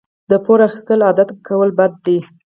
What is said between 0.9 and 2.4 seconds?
عادت کول بد دي.